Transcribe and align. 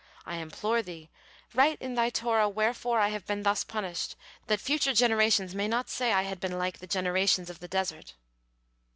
I 0.25 0.37
implore 0.37 0.81
Thee, 0.81 1.11
write 1.53 1.79
in 1.79 1.93
Thy 1.93 2.09
Torah 2.09 2.49
wherefore 2.49 2.99
I 2.99 3.09
have 3.09 3.27
been 3.27 3.43
thus 3.43 3.63
punished, 3.63 4.15
that 4.47 4.59
future 4.59 4.95
generations 4.95 5.53
may 5.53 5.67
not 5.67 5.91
say 5.91 6.11
I 6.11 6.23
had 6.23 6.39
been 6.39 6.57
like 6.57 6.79
the 6.79 6.87
generations 6.87 7.51
of 7.51 7.59
the 7.59 7.67
desert." 7.67 8.15